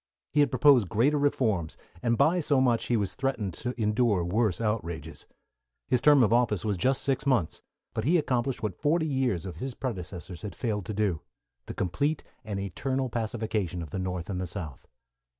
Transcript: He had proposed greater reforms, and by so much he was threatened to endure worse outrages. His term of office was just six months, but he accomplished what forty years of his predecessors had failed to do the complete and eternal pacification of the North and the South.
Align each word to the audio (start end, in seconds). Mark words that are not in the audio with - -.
He 0.31 0.39
had 0.39 0.49
proposed 0.49 0.89
greater 0.89 1.19
reforms, 1.19 1.77
and 2.01 2.17
by 2.17 2.39
so 2.39 2.59
much 2.59 2.87
he 2.87 2.97
was 2.97 3.13
threatened 3.13 3.53
to 3.53 3.79
endure 3.79 4.23
worse 4.25 4.59
outrages. 4.59 5.27
His 5.87 6.01
term 6.01 6.23
of 6.23 6.33
office 6.33 6.65
was 6.65 6.75
just 6.75 7.03
six 7.03 7.23
months, 7.27 7.61
but 7.93 8.03
he 8.03 8.17
accomplished 8.17 8.63
what 8.63 8.81
forty 8.81 9.05
years 9.05 9.45
of 9.45 9.57
his 9.57 9.75
predecessors 9.75 10.41
had 10.41 10.55
failed 10.55 10.87
to 10.87 10.93
do 10.95 11.21
the 11.67 11.75
complete 11.75 12.23
and 12.43 12.59
eternal 12.59 13.09
pacification 13.09 13.83
of 13.83 13.91
the 13.91 13.99
North 13.99 14.27
and 14.27 14.41
the 14.41 14.47
South. 14.47 14.87